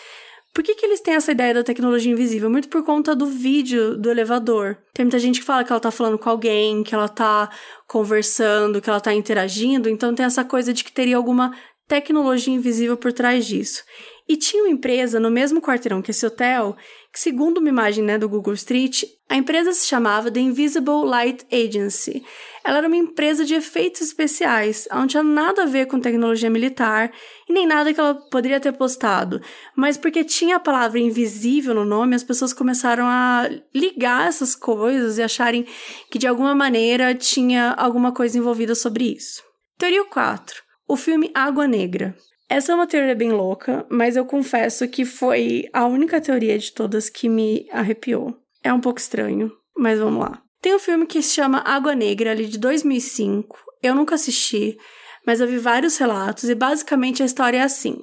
[0.52, 2.50] Por que, que eles têm essa ideia da tecnologia invisível?
[2.50, 4.76] Muito por conta do vídeo do elevador.
[4.92, 7.48] Tem muita gente que fala que ela tá falando com alguém, que ela tá
[7.86, 11.56] conversando, que ela tá interagindo, então tem essa coisa de que teria alguma
[11.88, 13.82] tecnologia invisível por trás disso.
[14.28, 16.76] E tinha uma empresa no mesmo quarteirão que esse hotel,
[17.12, 21.46] que segundo uma imagem né, do Google Street, a empresa se chamava The Invisible Light
[21.50, 22.22] Agency.
[22.64, 27.12] Ela era uma empresa de efeitos especiais, não tinha nada a ver com tecnologia militar
[27.48, 29.40] e nem nada que ela poderia ter postado.
[29.76, 35.18] Mas porque tinha a palavra invisível no nome, as pessoas começaram a ligar essas coisas
[35.18, 35.66] e acharem
[36.10, 39.42] que de alguma maneira tinha alguma coisa envolvida sobre isso.
[39.76, 40.62] Teoria 4.
[40.88, 42.14] O filme Água Negra.
[42.48, 46.70] Essa é uma teoria bem louca, mas eu confesso que foi a única teoria de
[46.70, 48.36] todas que me arrepiou.
[48.62, 50.41] É um pouco estranho, mas vamos lá.
[50.62, 53.58] Tem um filme que se chama Água Negra, ali de 2005.
[53.82, 54.78] Eu nunca assisti,
[55.26, 57.98] mas eu vi vários relatos e basicamente a história é assim: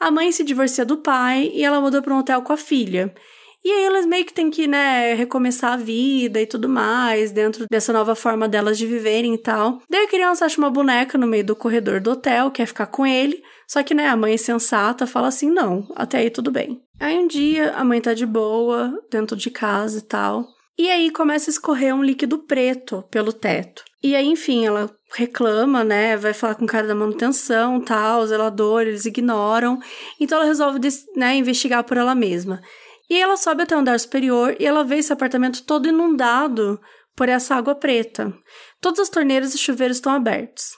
[0.00, 3.14] a mãe se divorcia do pai e ela muda para um hotel com a filha.
[3.62, 7.66] E aí elas meio que têm que, né, recomeçar a vida e tudo mais, dentro
[7.70, 9.82] dessa nova forma delas de viverem e tal.
[9.90, 13.06] Daí a criança acha uma boneca no meio do corredor do hotel, quer ficar com
[13.06, 13.42] ele.
[13.66, 16.80] Só que, né, a mãe sensata fala assim: não, até aí tudo bem.
[16.98, 20.46] Aí um dia a mãe tá de boa, dentro de casa e tal.
[20.78, 23.82] E aí começa a escorrer um líquido preto pelo teto.
[24.00, 26.16] E aí, enfim, ela reclama, né?
[26.16, 29.80] Vai falar com o cara da manutenção, tal, zelador, eles ignoram.
[30.20, 30.78] Então ela resolve,
[31.16, 32.62] né, investigar por ela mesma.
[33.10, 36.80] E ela sobe até o andar superior e ela vê esse apartamento todo inundado
[37.16, 38.32] por essa água preta.
[38.80, 40.76] Todas as torneiras e chuveiros estão abertos.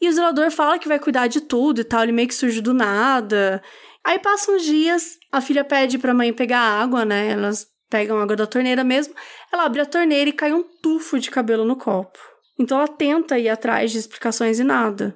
[0.00, 2.60] E o zelador fala que vai cuidar de tudo e tal, ele meio que surge
[2.60, 3.62] do nada.
[4.04, 7.30] Aí passam uns dias, a filha pede pra mãe pegar água, né?
[7.30, 9.14] Elas pegam água da torneira mesmo.
[9.52, 12.18] Ela abre a torneira e cai um tufo de cabelo no copo.
[12.58, 15.14] Então ela tenta ir atrás de explicações e nada.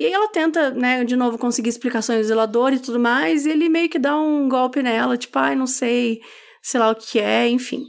[0.00, 3.50] E aí ela tenta, né, de novo conseguir explicações do zelador e tudo mais, e
[3.50, 6.20] ele meio que dá um golpe nela, tipo, ai, não sei,
[6.62, 7.86] sei lá o que é, enfim.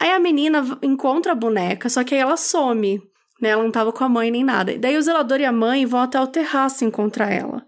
[0.00, 3.00] Aí a menina encontra a boneca, só que aí ela some,
[3.40, 3.50] né?
[3.50, 4.72] Ela não tava com a mãe nem nada.
[4.72, 7.64] E daí o zelador e a mãe vão até o terraço encontrar ela.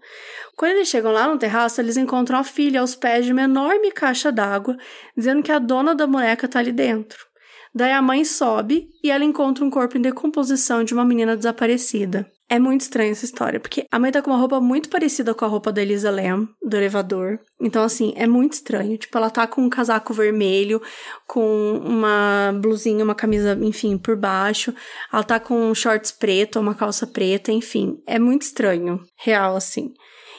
[0.57, 3.91] Quando eles chegam lá no terraço, eles encontram a filha aos pés de uma enorme
[3.91, 4.75] caixa d'água,
[5.15, 7.27] dizendo que a dona da boneca tá ali dentro.
[7.75, 12.27] Daí a mãe sobe e ela encontra um corpo em decomposição de uma menina desaparecida.
[12.49, 15.45] É muito estranha essa história, porque a mãe tá com uma roupa muito parecida com
[15.45, 17.39] a roupa da Elisa Lam, do elevador.
[17.61, 18.97] Então, assim, é muito estranho.
[18.97, 20.81] Tipo, ela tá com um casaco vermelho,
[21.27, 24.73] com uma blusinha, uma camisa, enfim, por baixo.
[25.13, 28.01] Ela tá com shorts preto, uma calça preta, enfim.
[28.07, 29.03] É muito estranho.
[29.17, 29.93] Real, assim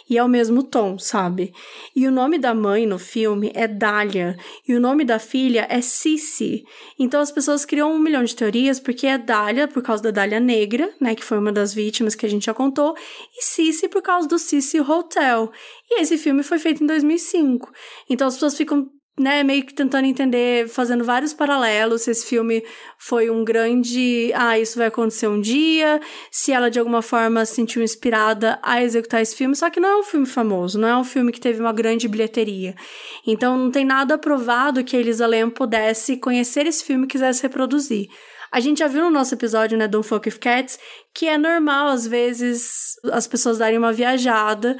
[0.09, 1.53] e é o mesmo tom, sabe?
[1.94, 5.81] E o nome da mãe no filme é Dália e o nome da filha é
[5.81, 6.64] Cici.
[6.99, 10.40] Então as pessoas criam um milhão de teorias porque é Dália por causa da Dália
[10.40, 12.94] Negra, né, que foi uma das vítimas que a gente já contou,
[13.37, 15.51] e Cici por causa do Cici Hotel.
[15.90, 17.71] E esse filme foi feito em 2005.
[18.09, 22.64] Então as pessoas ficam né, meio que tentando entender, fazendo vários paralelos, se esse filme
[22.96, 26.00] foi um grande, ah, isso vai acontecer um dia,
[26.31, 29.88] se ela de alguma forma se sentiu inspirada a executar esse filme, só que não
[29.88, 32.74] é um filme famoso, não é um filme que teve uma grande bilheteria.
[33.26, 37.42] Então não tem nada provado que a Elisa Lam pudesse conhecer esse filme e quisesse
[37.42, 38.09] reproduzir.
[38.51, 40.79] A gente já viu no nosso episódio, né, Don't Fuck With Cats,
[41.15, 44.77] que é normal, às vezes, as pessoas darem uma viajada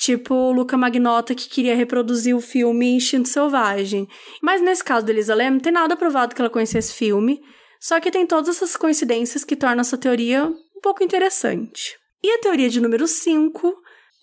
[0.00, 4.08] Tipo o Luca Magnota que queria reproduzir o filme Instinto Selvagem.
[4.42, 7.38] Mas nesse caso da Elisa Lam, não tem nada provado que ela conhecia esse filme.
[7.78, 11.98] Só que tem todas essas coincidências que tornam essa teoria um pouco interessante.
[12.22, 13.74] E a teoria de número 5,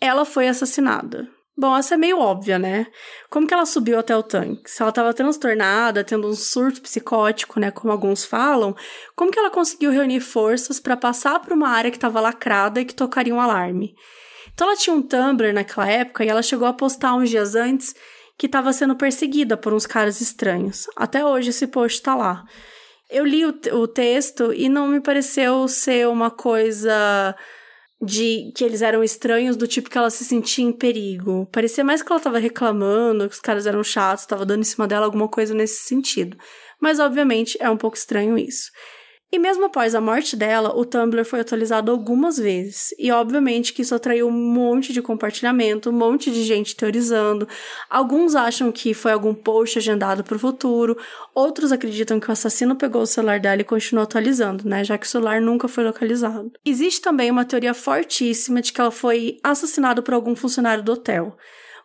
[0.02, 1.30] ela foi assassinada.
[1.60, 2.86] Bom, essa é meio óbvia, né?
[3.32, 4.70] Como que ela subiu até o tanque?
[4.70, 8.76] Se ela estava transtornada, tendo um surto psicótico, né, como alguns falam,
[9.16, 12.86] como que ela conseguiu reunir forças para passar por uma área que estava lacrada e
[12.86, 13.96] que tocaria um alarme?
[14.54, 17.96] Então ela tinha um Tumblr naquela época e ela chegou a postar uns dias antes
[18.38, 20.86] que estava sendo perseguida por uns caras estranhos.
[20.96, 22.46] Até hoje esse post tá lá.
[23.10, 27.36] Eu li o, o texto e não me pareceu ser uma coisa
[28.02, 31.48] de que eles eram estranhos do tipo que ela se sentia em perigo.
[31.52, 34.88] Parecia mais que ela estava reclamando, que os caras eram chatos, estava dando em cima
[34.88, 36.38] dela alguma coisa nesse sentido.
[36.80, 38.72] Mas obviamente é um pouco estranho isso.
[39.30, 42.94] E mesmo após a morte dela, o Tumblr foi atualizado algumas vezes.
[42.98, 47.46] E obviamente que isso atraiu um monte de compartilhamento, um monte de gente teorizando.
[47.90, 50.98] Alguns acham que foi algum post agendado para o futuro,
[51.36, 54.84] outros acreditam que o assassino pegou o celular dela e continuou atualizando, né?
[54.86, 56.52] Já que o celular nunca foi localizado.
[56.66, 61.36] Existe também uma teoria fortíssima de que ela foi assassinada por algum funcionário do hotel.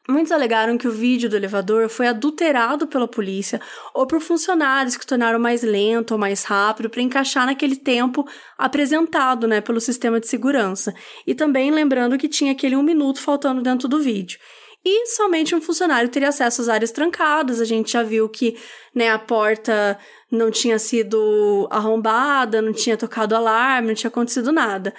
[0.08, 3.60] Muitos alegaram que o vídeo do elevador foi adulterado pela polícia
[3.94, 8.26] ou por funcionários que tornaram mais lento ou mais rápido para encaixar naquele tempo
[8.58, 10.92] apresentado né, pelo sistema de segurança.
[11.24, 14.40] E também lembrando que tinha aquele um minuto faltando dentro do vídeo.
[14.84, 17.60] E somente um funcionário teria acesso às áreas trancadas.
[17.60, 18.56] A gente já viu que
[18.92, 19.96] né, a porta
[20.28, 24.92] não tinha sido arrombada, não tinha tocado alarme, não tinha acontecido nada.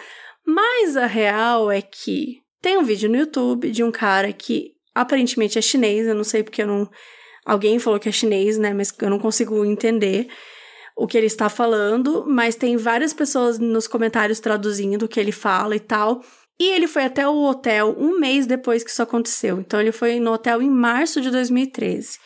[0.45, 5.57] Mas a real é que tem um vídeo no YouTube de um cara que aparentemente
[5.57, 6.89] é chinês, eu não sei porque eu não.
[7.45, 8.73] Alguém falou que é chinês, né?
[8.73, 10.27] Mas eu não consigo entender
[10.95, 15.31] o que ele está falando, mas tem várias pessoas nos comentários traduzindo o que ele
[15.31, 16.21] fala e tal.
[16.59, 19.59] E ele foi até o hotel um mês depois que isso aconteceu.
[19.59, 22.19] Então ele foi no hotel em março de 2013.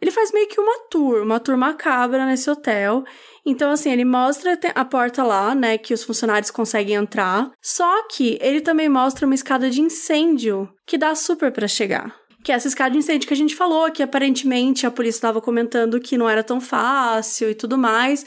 [0.00, 3.04] Ele faz meio que uma tour, uma tour macabra nesse hotel.
[3.44, 7.50] Então, assim, ele mostra a porta lá, né, que os funcionários conseguem entrar.
[7.62, 12.14] Só que ele também mostra uma escada de incêndio que dá super para chegar.
[12.44, 15.40] Que é essa escada de incêndio que a gente falou, que aparentemente a polícia estava
[15.40, 18.24] comentando que não era tão fácil e tudo mais.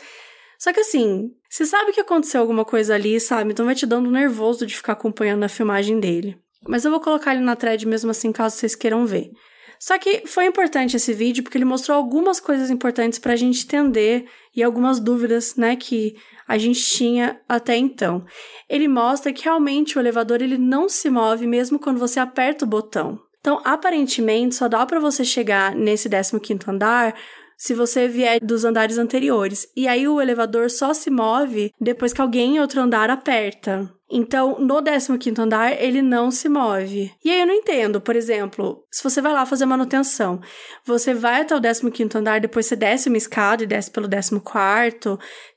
[0.57, 3.51] Só que assim, você sabe que aconteceu alguma coisa ali, sabe?
[3.51, 6.37] Então vai te dando nervoso de ficar acompanhando a filmagem dele.
[6.67, 9.31] Mas eu vou colocar ele na thread mesmo assim, caso vocês queiram ver.
[9.79, 13.63] Só que foi importante esse vídeo porque ele mostrou algumas coisas importantes para a gente
[13.63, 18.25] entender e algumas dúvidas, né, que a gente tinha até então.
[18.67, 22.67] Ele mostra que realmente o elevador ele não se move mesmo quando você aperta o
[22.67, 23.19] botão.
[23.39, 27.15] Então, aparentemente, só dá para você chegar nesse 15º andar
[27.57, 29.67] se você vier dos andares anteriores.
[29.75, 33.89] E aí o elevador só se move depois que alguém em outro andar aperta.
[34.11, 37.11] Então, no 15 andar, ele não se move.
[37.23, 40.41] E aí eu não entendo, por exemplo, se você vai lá fazer manutenção,
[40.83, 44.39] você vai até o 15 andar, depois você desce uma escada e desce pelo 14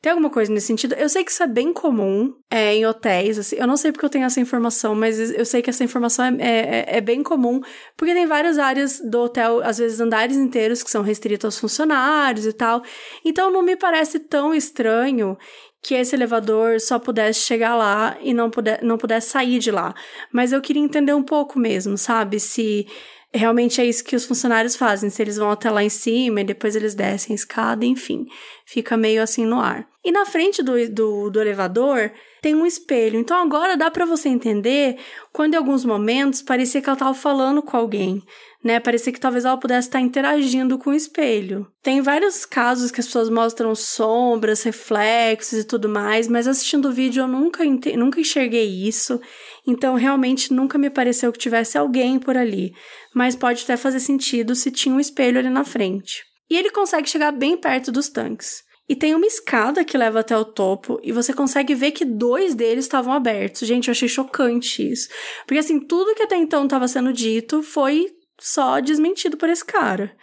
[0.02, 0.94] tem alguma coisa nesse sentido?
[0.94, 4.04] Eu sei que isso é bem comum é, em hotéis, assim, eu não sei porque
[4.04, 7.60] eu tenho essa informação, mas eu sei que essa informação é, é, é bem comum,
[7.96, 12.44] porque tem várias áreas do hotel, às vezes andares inteiros que são restritos aos funcionários
[12.44, 12.82] e tal,
[13.24, 15.38] então não me parece tão estranho
[15.82, 19.94] que esse elevador só pudesse chegar lá e não, puder, não pudesse sair de lá.
[20.30, 22.38] Mas eu queria entender um pouco mesmo, sabe?
[22.38, 22.86] Se
[23.34, 26.44] realmente é isso que os funcionários fazem, se eles vão até lá em cima e
[26.44, 28.26] depois eles descem a escada, enfim,
[28.66, 29.86] fica meio assim no ar.
[30.04, 34.28] E na frente do, do, do elevador tem um espelho, então agora dá para você
[34.28, 34.96] entender
[35.32, 38.22] quando em alguns momentos parecia que ela estava falando com alguém
[38.62, 38.78] né?
[38.78, 41.66] Parecia que talvez ela pudesse estar interagindo com o espelho.
[41.82, 46.92] Tem vários casos que as pessoas mostram sombras, reflexos e tudo mais, mas assistindo o
[46.92, 47.64] vídeo eu nunca,
[47.96, 49.20] nunca enxerguei isso,
[49.66, 52.72] então realmente nunca me pareceu que tivesse alguém por ali.
[53.14, 56.24] Mas pode até fazer sentido se tinha um espelho ali na frente.
[56.50, 58.62] E ele consegue chegar bem perto dos tanques.
[58.88, 62.54] E tem uma escada que leva até o topo e você consegue ver que dois
[62.54, 63.66] deles estavam abertos.
[63.66, 65.08] Gente, eu achei chocante isso.
[65.46, 68.06] Porque assim, tudo que até então estava sendo dito foi
[68.40, 70.14] só desmentido por esse cara.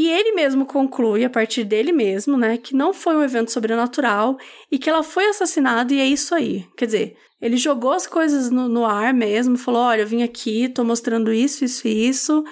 [0.00, 4.38] E ele mesmo conclui, a partir dele mesmo, né, que não foi um evento sobrenatural
[4.72, 6.66] e que ela foi assassinada e é isso aí.
[6.74, 10.70] Quer dizer, ele jogou as coisas no, no ar mesmo, falou: olha, eu vim aqui,
[10.70, 12.42] tô mostrando isso, isso e isso.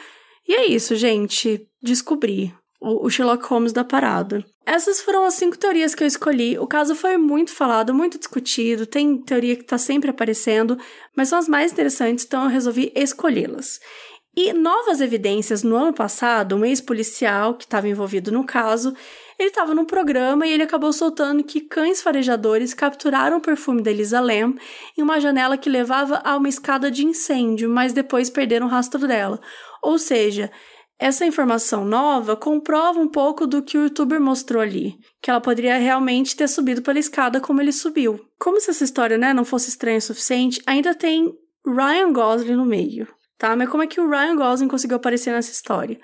[0.47, 1.67] E é isso, gente.
[1.83, 2.55] Descobri.
[2.79, 4.45] O, Sherlock Holmes da parada.
[4.67, 6.59] Essas foram as cinco teorias que eu escolhi.
[6.59, 10.79] O caso foi muito falado, muito discutido, tem teoria que tá sempre aparecendo,
[11.17, 13.81] mas são as mais interessantes, então eu resolvi escolhê-las.
[14.41, 18.95] E novas evidências no ano passado, um ex-policial que estava envolvido no caso,
[19.37, 23.91] ele estava num programa e ele acabou soltando que cães farejadores capturaram o perfume da
[23.91, 24.55] Elisa Lam
[24.97, 29.09] em uma janela que levava a uma escada de incêndio, mas depois perderam o rastro
[29.09, 29.41] dela.
[29.83, 30.53] Ou seja,
[31.01, 35.79] essa informação nova comprova um pouco do que o youtuber mostrou ali, que ela poderia
[35.79, 38.21] realmente ter subido pela escada como ele subiu.
[38.39, 42.65] Como se essa história né, não fosse estranha o suficiente, ainda tem Ryan Gosling no
[42.65, 43.57] meio tá?
[43.57, 45.99] Mas como é que o Ryan Gosling conseguiu aparecer nessa história?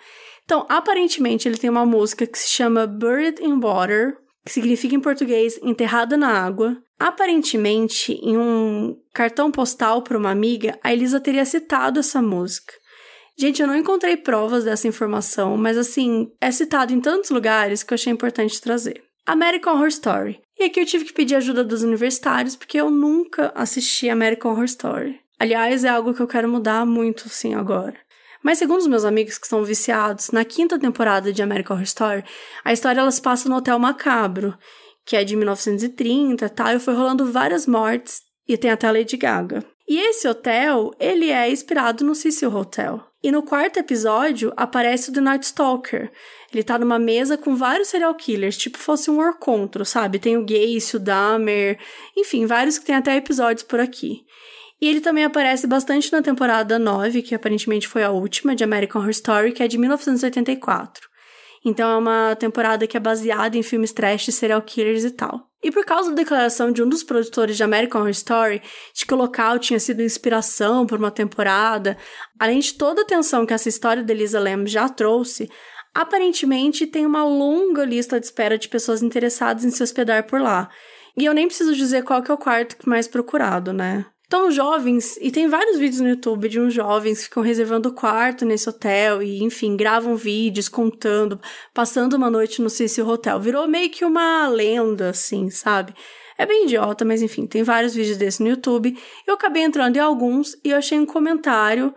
[0.44, 5.00] Então, aparentemente, ele tem uma música que se chama Buried in Water, que significa em
[5.00, 6.76] português enterrada na água.
[6.98, 12.72] Aparentemente, em um cartão postal para uma amiga, a Elisa teria citado essa música.
[13.36, 17.92] Gente, eu não encontrei provas dessa informação, mas assim, é citado em tantos lugares que
[17.92, 19.02] eu achei importante trazer.
[19.26, 20.40] American Horror Story.
[20.58, 24.66] E aqui eu tive que pedir ajuda dos universitários, porque eu nunca assisti American Horror
[24.66, 25.23] Story.
[25.44, 27.94] Aliás, é algo que eu quero mudar muito, sim, agora.
[28.42, 32.24] Mas segundo os meus amigos que estão viciados, na quinta temporada de American Horror Story,
[32.64, 34.56] a história elas passa no Hotel Macabro,
[35.04, 36.72] que é de 1930 tá?
[36.72, 39.62] e foi rolando várias mortes e tem até a Lady Gaga.
[39.86, 43.04] E esse hotel, ele é inspirado no Cecil Hotel.
[43.22, 46.10] E no quarto episódio aparece o The Night Stalker.
[46.50, 50.18] Ele tá numa mesa com vários serial killers, tipo fosse um encontro, sabe?
[50.18, 51.78] Tem o Gacy, o Dahmer,
[52.16, 54.23] enfim, vários que tem até episódios por aqui.
[54.84, 59.00] E ele também aparece bastante na temporada 9, que aparentemente foi a última, de American
[59.00, 61.08] Horror Story, que é de 1984.
[61.64, 65.48] Então é uma temporada que é baseada em filmes trash, serial killers e tal.
[65.62, 68.60] E por causa da declaração de um dos produtores de American Horror Story
[68.94, 71.96] de que o local tinha sido inspiração por uma temporada,
[72.38, 75.48] além de toda a atenção que essa história de Elisa Lam já trouxe,
[75.94, 80.68] aparentemente tem uma longa lista de espera de pessoas interessadas em se hospedar por lá.
[81.16, 84.04] E eu nem preciso dizer qual que é o quarto mais procurado, né?
[84.34, 88.44] Então, jovens, e tem vários vídeos no YouTube de uns jovens que ficam reservando quarto
[88.44, 91.40] nesse hotel e, enfim, gravam vídeos contando,
[91.72, 93.38] passando uma noite no Cecil Hotel.
[93.38, 95.94] Virou meio que uma lenda, assim, sabe?
[96.36, 98.98] É bem idiota, mas enfim, tem vários vídeos desses no YouTube.
[99.24, 101.94] Eu acabei entrando em alguns e eu achei um comentário,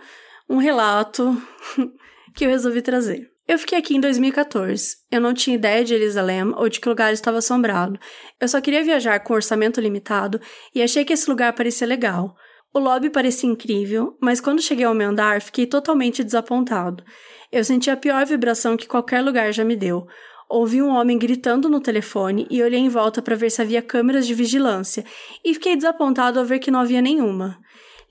[0.47, 1.41] um relato
[2.37, 3.31] que eu resolvi trazer.
[3.47, 4.97] Eu fiquei aqui em 2014.
[5.09, 7.97] Eu não tinha ideia de Jerusalém ou de que lugar estava assombrado.
[8.41, 10.41] Eu só queria viajar com orçamento limitado
[10.75, 12.35] e achei que esse lugar parecia legal.
[12.73, 17.01] O lobby parecia incrível, mas quando cheguei ao meu andar, fiquei totalmente desapontado.
[17.49, 20.05] Eu senti a pior vibração que qualquer lugar já me deu.
[20.49, 24.27] Ouvi um homem gritando no telefone e olhei em volta para ver se havia câmeras
[24.27, 25.05] de vigilância,
[25.43, 27.57] e fiquei desapontado ao ver que não havia nenhuma.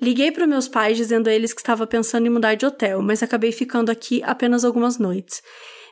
[0.00, 3.22] Liguei para meus pais dizendo a eles que estava pensando em mudar de hotel, mas
[3.22, 5.42] acabei ficando aqui apenas algumas noites.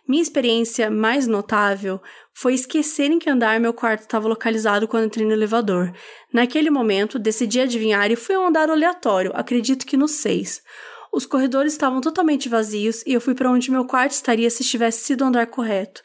[0.07, 1.99] Minha experiência mais notável
[2.35, 5.91] foi esquecer em que andar meu quarto estava localizado quando entrei no elevador.
[6.31, 10.63] Naquele momento, decidi adivinhar e fui a um andar aleatório, acredito que no 6.
[11.11, 15.05] Os corredores estavam totalmente vazios e eu fui para onde meu quarto estaria se tivesse
[15.05, 16.03] sido o andar correto.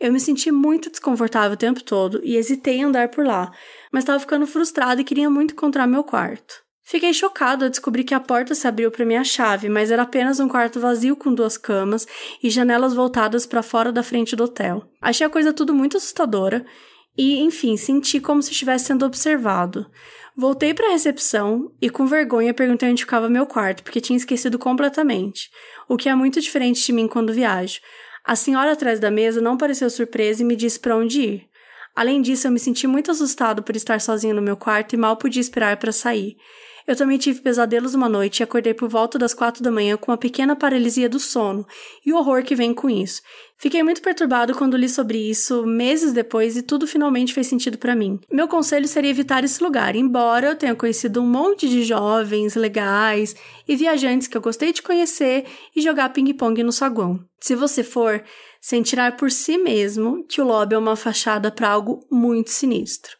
[0.00, 3.52] Eu me senti muito desconfortável o tempo todo e hesitei em andar por lá,
[3.92, 6.65] mas estava ficando frustrada e queria muito encontrar meu quarto.
[6.88, 10.38] Fiquei chocado ao descobrir que a porta se abriu para minha chave, mas era apenas
[10.38, 12.06] um quarto vazio com duas camas
[12.40, 14.84] e janelas voltadas para fora da frente do hotel.
[15.02, 16.64] Achei a coisa tudo muito assustadora
[17.18, 19.90] e, enfim, senti como se estivesse sendo observado.
[20.36, 24.56] Voltei para a recepção e, com vergonha, perguntei onde ficava meu quarto, porque tinha esquecido
[24.56, 25.50] completamente,
[25.88, 27.80] o que é muito diferente de mim quando viajo.
[28.24, 31.48] A senhora atrás da mesa não pareceu surpresa e me disse para onde ir.
[31.96, 35.16] Além disso, eu me senti muito assustado por estar sozinho no meu quarto e mal
[35.16, 36.36] podia esperar para sair.
[36.86, 40.12] Eu também tive pesadelos uma noite e acordei por volta das quatro da manhã com
[40.12, 41.66] uma pequena paralisia do sono
[42.04, 43.20] e o horror que vem com isso.
[43.58, 47.96] Fiquei muito perturbado quando li sobre isso meses depois e tudo finalmente fez sentido para
[47.96, 48.20] mim.
[48.30, 53.34] Meu conselho seria evitar esse lugar, embora eu tenha conhecido um monte de jovens legais
[53.66, 57.18] e viajantes que eu gostei de conhecer e jogar ping-pong no saguão.
[57.40, 58.22] Se você for,
[58.60, 63.15] sem tirar por si mesmo que o lobby é uma fachada para algo muito sinistro.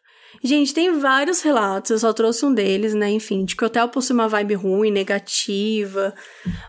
[0.46, 3.10] Gente, tem vários relatos, eu só trouxe um deles, né?
[3.10, 6.14] Enfim, de que o hotel possui uma vibe ruim, negativa.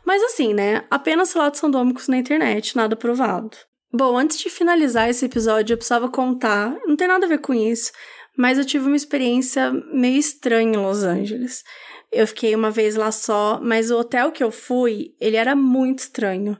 [0.03, 0.83] Mas assim, né?
[0.89, 3.55] Apenas relatos randômicos na internet, nada provado.
[3.93, 7.53] Bom, antes de finalizar esse episódio, eu precisava contar, não tem nada a ver com
[7.53, 7.91] isso,
[8.35, 11.63] mas eu tive uma experiência meio estranha em Los Angeles.
[12.11, 15.99] Eu fiquei uma vez lá só, mas o hotel que eu fui, ele era muito
[15.99, 16.57] estranho.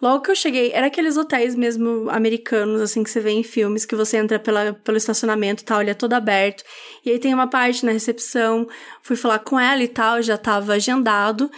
[0.00, 3.86] Logo que eu cheguei, era aqueles hotéis mesmo americanos, assim, que você vê em filmes,
[3.86, 6.64] que você entra pela, pelo estacionamento e tal, ele é todo aberto.
[7.04, 8.68] E aí tem uma parte na recepção,
[9.02, 11.50] fui falar com ela e tal, já tava agendado.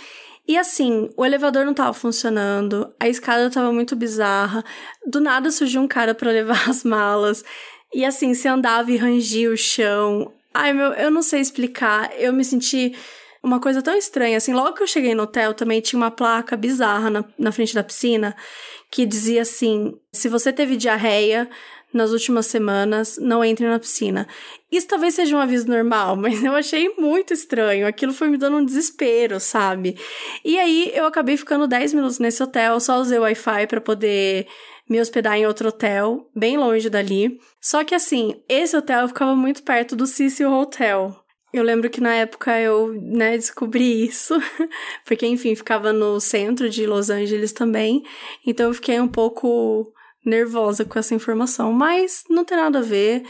[0.47, 4.65] E assim, o elevador não tava funcionando, a escada tava muito bizarra,
[5.07, 7.45] do nada surgiu um cara para levar as malas.
[7.95, 10.33] E assim, você andava e rangia o chão.
[10.55, 12.11] Ai, meu, eu não sei explicar.
[12.19, 12.95] Eu me senti
[13.43, 16.57] uma coisa tão estranha, assim, logo que eu cheguei no hotel também tinha uma placa
[16.57, 18.37] bizarra na, na frente da piscina
[18.91, 21.49] que dizia assim: se você teve diarreia
[21.93, 24.27] nas últimas semanas, não entre na piscina.
[24.71, 27.87] Isso talvez seja um aviso normal, mas eu achei muito estranho.
[27.87, 29.99] Aquilo foi me dando um desespero, sabe?
[30.45, 34.47] E aí eu acabei ficando 10 minutos nesse hotel, só usei o Wi-Fi para poder
[34.89, 37.39] me hospedar em outro hotel, bem longe dali.
[37.61, 41.22] Só que assim, esse hotel ficava muito perto do Cecil Hotel.
[41.53, 44.35] Eu lembro que na época eu, né, descobri isso,
[45.05, 48.03] porque, enfim, ficava no centro de Los Angeles também,
[48.47, 49.93] então eu fiquei um pouco
[50.25, 53.23] nervosa com essa informação, mas não tem nada a ver.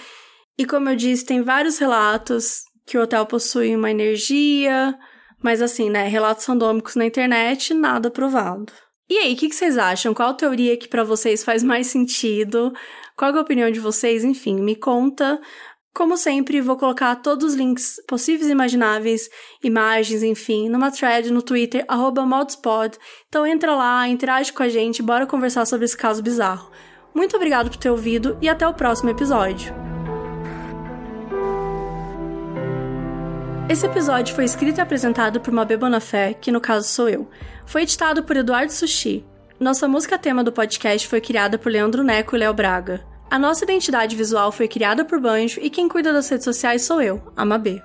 [0.56, 4.96] E como eu disse, tem vários relatos que o hotel possui uma energia,
[5.42, 8.72] mas assim, né, relatos randômicos na internet, nada provado.
[9.08, 10.14] E aí, o que, que, vocês acham?
[10.14, 12.72] Qual teoria que para vocês faz mais sentido?
[13.16, 14.24] Qual é a opinião de vocês?
[14.24, 15.40] Enfim, me conta.
[15.94, 19.28] Como sempre, vou colocar todos os links possíveis e imagináveis,
[19.62, 21.84] imagens, enfim, numa thread no Twitter,
[22.26, 22.96] modspod.
[23.28, 26.70] Então entra lá, interage com a gente, bora conversar sobre esse caso bizarro.
[27.14, 29.74] Muito obrigado por ter ouvido e até o próximo episódio.
[33.68, 37.28] Esse episódio foi escrito e apresentado por Mabê Bonafé, que no caso sou eu.
[37.66, 39.26] Foi editado por Eduardo Sushi.
[39.60, 43.11] Nossa música tema do podcast foi criada por Leandro Neco e Léo Braga.
[43.32, 47.00] A nossa identidade visual foi criada por Banjo e quem cuida das redes sociais sou
[47.00, 47.80] eu, a Mabê.